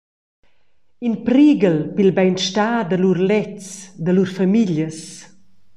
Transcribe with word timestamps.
In 1.07 1.15
prighel 1.25 1.77
pil 1.95 2.11
beinstar 2.17 2.81
da 2.89 2.97
lur 2.99 3.19
lètgs, 3.29 3.67
da 4.03 4.11
lur 4.13 4.29
famiglias. 4.37 4.99